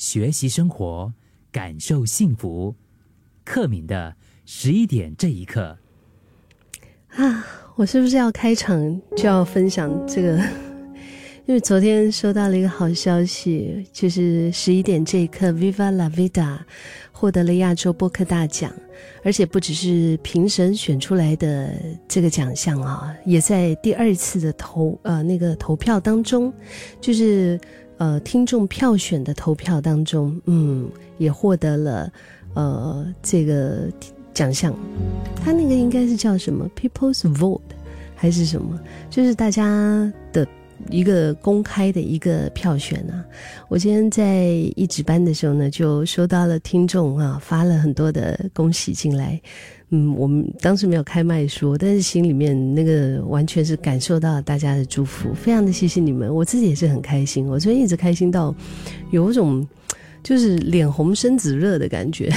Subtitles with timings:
[0.00, 1.12] 学习生活，
[1.52, 2.74] 感受幸福。
[3.44, 5.76] 克敏的十一点这一刻
[7.10, 7.44] 啊，
[7.76, 10.42] 我是不是要开场就要分享这个？
[11.44, 16.60] 因为昨天收到了一个好消息，就是十一点这一刻，Viva La Vida
[17.12, 18.72] 获得了亚洲播客大奖，
[19.22, 21.74] 而且不只是评审选出来的
[22.08, 26.50] 这个奖项啊，也在第二次的投呃那个投票当中，
[27.00, 27.60] 就是
[28.00, 30.88] 呃听众票选的投票当中，嗯，
[31.18, 32.10] 也获得了
[32.54, 33.88] 呃这个
[34.32, 34.74] 奖项。
[35.44, 37.60] 他那个应该是叫什么 People's Vote
[38.16, 38.80] 还是什么？
[39.10, 40.48] 就是大家的。
[40.88, 43.24] 一个公开的一个票选啊，
[43.68, 44.44] 我今天在
[44.76, 49.40] 一值班的时候呢，就收到了听众啊发了很多的恭喜进来，
[49.90, 58.54] 嗯，我们当时没有开麦说，但是心里面那个完全是感受到大家的祝福，非常的谢谢你们，我自己也是很开心，我昨天一直开心到
[59.10, 59.66] 有一种
[60.22, 62.32] 就是脸红身子热的感觉。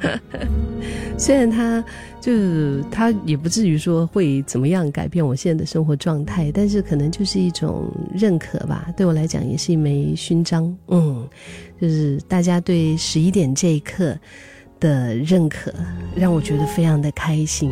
[1.16, 1.82] 虽然他
[2.20, 8.88] 就是他也不至于说会怎么样改变我现在的生活状态，但是可能就是一种认可吧。
[8.96, 10.76] 对我来讲也是一枚勋章。
[10.88, 11.26] 嗯，
[11.80, 14.18] 就是大家对十一点这一刻
[14.80, 15.72] 的认可，
[16.16, 17.70] 让我觉得非常的开心。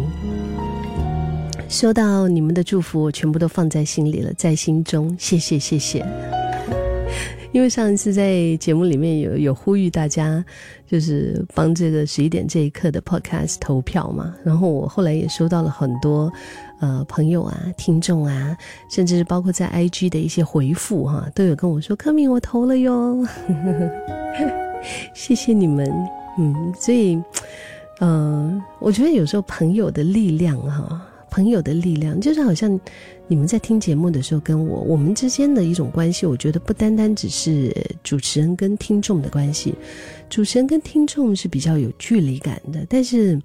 [1.69, 5.15] 收到你们的祝福，我全部都放在心里了，在心中。
[5.19, 6.42] 谢谢，谢谢。
[7.53, 10.45] 因为上一次在节目里面有有呼吁大家，
[10.87, 16.33] 就是帮这个十一点这一刻的 podcast 投票嘛，然后我后来也收到了很多，
[16.81, 18.57] 呃，朋友啊、听众啊，
[18.91, 23.25] 甚至是包括在 IG 的一些回复哈，都有跟我说：“柯明，我投了哟。
[25.15, 25.89] ”谢谢你们，
[26.39, 27.23] 嗯，所以，
[28.01, 31.01] 嗯，我觉得有时候朋友的力量哈。
[31.33, 32.79] 朋友的力量，就是好像
[33.27, 39.75] 你们在听节目的时候，跟我我们之间的一种关系，我觉得不单单只是主持人跟听众的关系，
[40.29, 43.41] 主持人跟听众是比较有距离感的，但是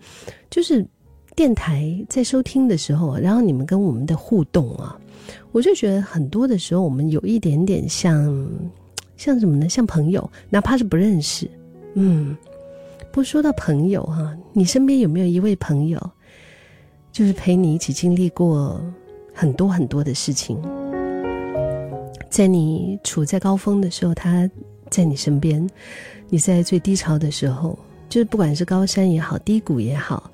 [0.49, 0.85] 就是
[1.33, 4.99] 电台在收听的时候，然后你们跟我们的互动啊，
[5.53, 8.51] 我就觉得很多的时候，我们有一点点像
[9.15, 9.69] 像什么呢？
[9.69, 11.49] 像朋友，哪怕是不认识，
[11.93, 12.35] 嗯。
[13.09, 16.11] 不说到朋友哈，你身边有没有一位朋友？
[17.17, 18.79] 就是陪你一起经历过
[19.33, 20.55] 很多很多的事情，
[22.29, 24.47] 在你处在高峰的时候，他
[24.91, 25.67] 在你身边；
[26.29, 27.75] 你在最低潮的时候，
[28.07, 30.29] 就是不管是高山也好，低谷也好，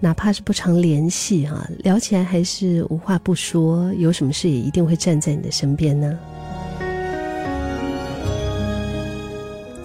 [0.00, 6.18] 哪怕是不常联系啊，聊起来还是无话不说，有什么事也一定会站在你的身边呢。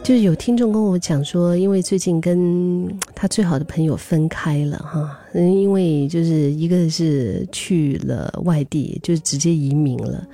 [0.03, 10.27] 就是有听众跟我讲说，因为最近跟 他最好的朋友分开了哈，嗯，因为就是一个是去了外地，就是直接移民了，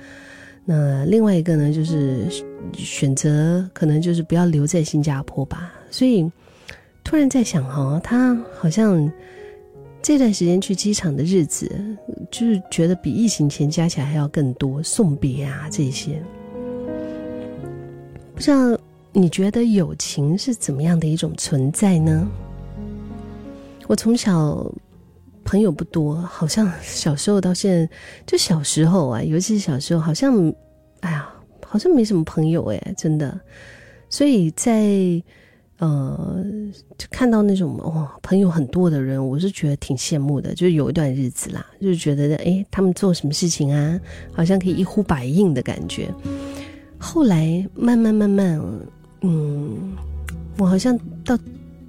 [0.64, 2.26] 那另外一个呢，就是
[2.72, 5.72] 选择可能就是不要留在新加坡吧。
[5.90, 6.28] 所以
[7.04, 9.08] 突然在想哈，他好像
[10.02, 11.70] 这段时间去机场的日子，
[12.30, 16.20] 就是觉得比疫情前加起来还要更多，送别啊这些，
[18.34, 18.80] 不知道。
[19.18, 22.24] 你觉得友情是怎么样的一种存在呢？
[23.88, 24.72] 我从小
[25.44, 27.90] 朋友不多，好像小时候到现在，
[28.24, 30.54] 就小时候啊，尤其是小时候，好像，
[31.00, 31.28] 哎呀，
[31.66, 33.36] 好像没什么朋友哎，真的。
[34.08, 35.20] 所以在
[35.78, 36.44] 呃，
[36.96, 40.54] 就看到那种哇，朋友很多的人，我是觉得挺羡慕的。
[40.54, 43.98] 就有一段日子啦，就是觉得哎，他们做什么事情啊，
[44.32, 46.08] 好像可以一呼百应的感觉。
[46.98, 48.62] 后来慢慢慢慢。
[49.20, 49.96] 嗯，
[50.58, 51.38] 我好像到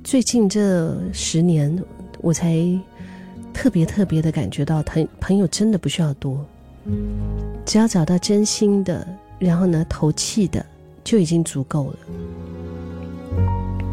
[0.04, 1.84] 最近这十年，
[2.22, 2.58] 我才
[3.54, 6.44] 特别特别的感觉到，朋朋友真的不需要多，
[7.66, 9.08] 只要找到真心的，
[9.38, 10.66] 然后呢投气的，
[11.04, 11.98] 就已经足够了。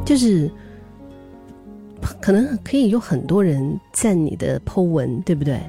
[0.04, 0.50] 就是
[2.20, 5.60] 可能可以有很多人赞你的 Po 文，对不对？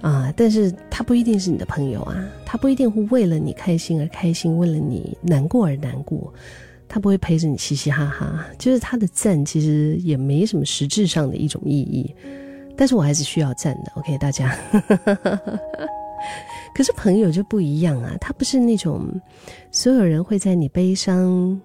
[0.00, 6.32] 啊，但是他不一定是你的朋友啊，他不一定会为了你开心而开心，为了你难过而难过。
[6.88, 12.14] 他不会陪着你嘻嘻哈哈，就是他的赞其实也没什么实质上的一种意义，
[12.76, 13.92] 但是我还是需要赞的。
[13.96, 14.56] OK，大家。
[16.74, 19.08] 可是朋友就不一样啊，他不是那种
[19.70, 21.60] 所有人会在你悲伤，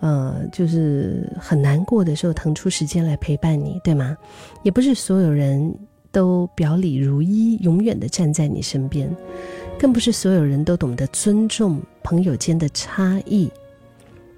[0.00, 4.16] 呃，就是很难过的时候腾出时间来陪伴你，对吗？
[4.62, 5.72] 也不是所有人
[6.10, 9.08] 都表里如一，永远的站在你身边，
[9.78, 13.50] 更不是所有人都懂得尊重朋友间的差异。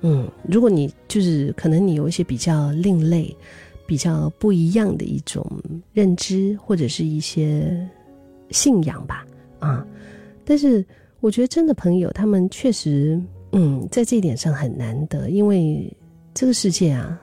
[0.09, 3.37] 嗯，如果你就是可能你有一些比较另类、
[3.87, 5.45] 比较不一样的一种
[5.93, 7.77] 认知或者是一些
[8.53, 9.27] 信仰吧，
[9.59, 9.85] 啊，
[10.45, 10.85] 但是
[11.19, 13.21] 我觉得真的朋友他们确实，
[13.51, 15.93] 嗯，在这一点上很难得，因为
[16.33, 17.21] 这个世界啊，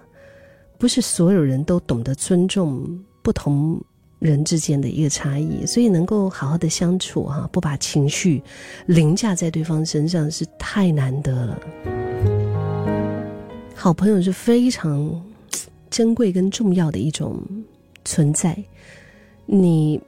[0.78, 2.86] 不是所有人都懂得尊重
[3.22, 3.82] 不同
[4.20, 8.44] 人之间的一个差异，所以能够好好的相处哈，不把情绪
[8.88, 12.03] 凌驾在对方身上是太难得了。
[13.84, 15.22] 好朋友是非常
[15.90, 17.38] 珍贵跟重要的一种
[18.06, 18.58] 存在，
[19.46, 20.00] 你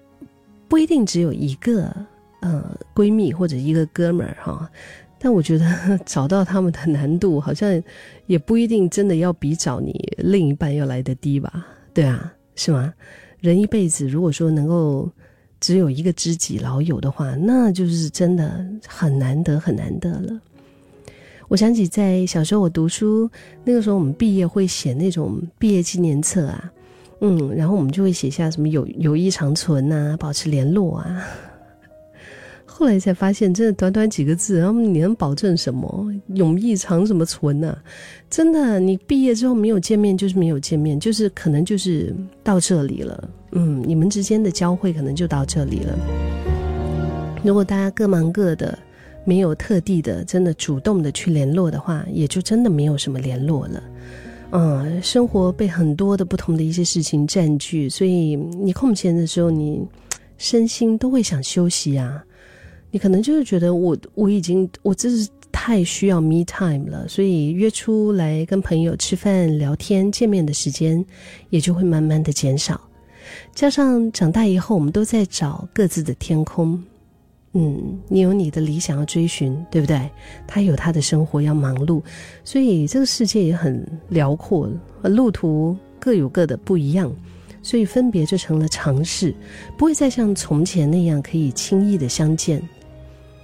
[0.69, 1.93] 不一定只有一个
[2.39, 4.71] 呃闺蜜或者一个哥们儿哈。
[5.19, 7.83] 但我觉得 找到他们的难度好像
[8.27, 11.67] 也不一定真的要比找你另一半要来的低吧？
[11.93, 12.93] 对啊，是吗？
[13.41, 15.11] 人一辈子如果说能够
[15.59, 20.39] 只有一个知己老友的话，那就是真的很难得很难得了。
[21.47, 23.29] 我想起在小时候我读书
[23.63, 26.71] 那个时候，我们毕业会写那种毕业纪念册啊，
[27.21, 31.25] 嗯，然后我们就会写下什么友友谊长存啊，保持联络啊。
[32.65, 36.13] 后来才发现，真的短短几个字，然后你能保证什么？
[36.33, 37.77] 永义长什么存呢？
[38.29, 42.13] 真的，你毕业之后没有见面，就是没有见面，就是可能就是
[42.43, 43.29] 到这里了。
[43.53, 45.97] 嗯，你们之间的交汇可能就到这里了。
[47.45, 48.77] 如果大家各忙各的，
[49.25, 53.83] 没有特地的、真的主动的去联络的话，也就真的没有什么联络了。
[54.51, 59.85] 嗯，生活被很多的不同的一些事情占据，所以你空闲的时候，你
[60.37, 62.23] 身心都会想休息啊。
[62.91, 71.03] 你可能就是觉得我我已经我这是太需要 me time 了，所以约出来跟朋友吃饭、聊天、见面的时间
[71.49, 72.79] 也就会慢慢的减少。
[73.53, 76.81] 加上长大以后，我们都在找各自的天空。
[77.57, 80.09] 嗯，你有你的理想要追寻，对不对？
[80.45, 82.03] 他有他的生活要忙碌，
[82.43, 84.69] 所以这个世界也很辽阔，
[85.03, 87.09] 路途各有各的不一样。
[87.63, 89.33] 所以分别就成了常事，
[89.77, 92.61] 不会再像从前那样可以轻易的相见。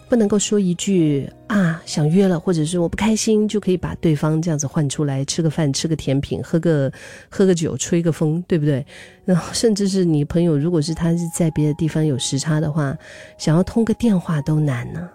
[0.09, 6.89] 不能够说一句啊想约了，或者是我不开心，就可以把对方这样子换出来吃个饭、吃个甜品、喝个
[7.29, 8.85] 喝个酒、吹个风，对不对？
[9.25, 12.97] 然后甚至是你朋友，如果是他是在别的地方有时差的话，
[13.37, 15.09] 想要通个电话都难呢。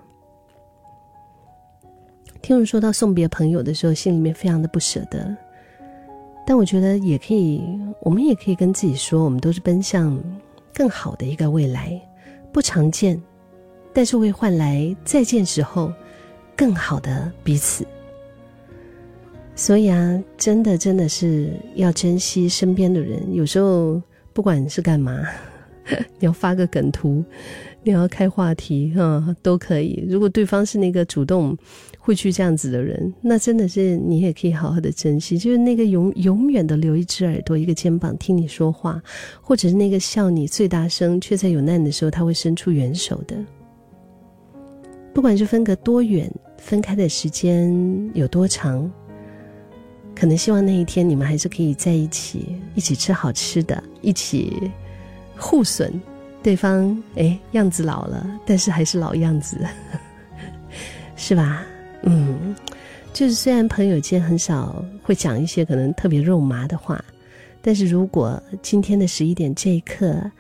[2.43, 5.35] 听人说到送别朋友的时候，心里面非常的不舍得，
[6.47, 7.63] 但我觉得也可以，
[8.03, 10.23] 我们也可以跟自己说，我们都是奔向
[10.75, 11.99] 更好的一个未来，
[12.53, 13.19] 不常见。
[13.95, 15.91] 但是会换来再见时候
[16.57, 17.87] 更好的彼此，
[19.55, 23.35] 所以啊，真的真的是要珍惜身边的人。
[23.35, 24.01] 有时候
[24.33, 25.23] 不管是干嘛，
[26.19, 27.23] 你要发个梗图，
[27.83, 30.03] 你要开话题啊，都可以。
[30.09, 31.57] 如果对方是那个主动
[31.99, 35.37] 会去这样子的人，那真的是你也可以好好的珍惜。
[35.37, 39.03] 就是那个永永远的留一只耳朵、一个肩膀听你说话，
[39.43, 43.37] 或者是那个笑你最大声，却在有难的时候他会伸出援手的。
[45.17, 47.75] 不管是分隔多远，分开的时间
[48.13, 48.93] 有多长，
[50.15, 54.71] 可能希望那一天你们还是可以在一起，一起吃好吃的，一起
[55.35, 55.91] 互损
[56.43, 57.03] 对方。
[57.15, 59.57] 哎，样子老了，但是还是老样子，
[61.17, 61.65] 是吧？
[62.03, 62.55] 嗯，
[63.15, 67.03] 就是虽然朋友间很少会讲一些可能特别肉麻的话，
[67.63, 70.31] 但是如果今天的十一点这一刻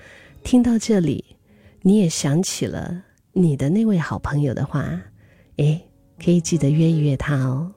[0.44, 1.24] 听到这里，
[1.80, 3.04] 你也想起了。
[3.38, 4.98] 你的那位好朋友的话，
[5.56, 5.78] 诶，
[6.18, 7.70] 可以记得约一约他哦。